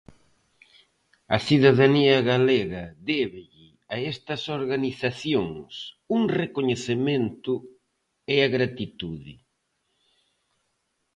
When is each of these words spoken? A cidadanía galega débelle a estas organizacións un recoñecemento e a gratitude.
A 1.35 1.37
cidadanía 1.47 2.17
galega 2.31 2.83
débelle 3.09 3.67
a 3.95 3.97
estas 4.13 4.41
organizacións 4.59 5.71
un 6.15 6.21
recoñecemento 6.41 7.53
e 8.33 8.35
a 8.45 8.47
gratitude. 8.55 9.35